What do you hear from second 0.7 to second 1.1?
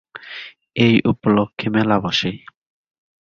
এই